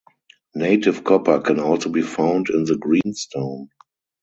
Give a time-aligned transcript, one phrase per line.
[0.55, 3.69] Native copper can also be found in the greenstone.